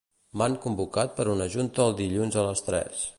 M'han 0.41 0.55
convocat 0.63 1.13
per 1.19 1.27
una 1.35 1.47
junta 1.57 1.85
el 1.89 1.95
dilluns 2.03 2.41
a 2.43 2.47
les 2.49 2.69
tres. 2.71 3.09